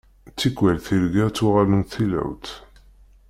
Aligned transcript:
Tikwal 0.39 0.77
tirga 0.85 1.25
ttuɣalent 1.29 1.87
d 1.89 1.91
tilawt. 1.93 2.45